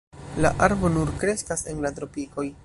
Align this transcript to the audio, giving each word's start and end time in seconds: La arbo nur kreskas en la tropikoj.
La 0.45 0.51
arbo 0.67 0.89
nur 0.95 1.11
kreskas 1.25 1.65
en 1.75 1.85
la 1.87 1.93
tropikoj. 2.01 2.49